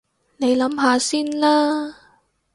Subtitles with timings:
[0.37, 1.95] 你諗下先啦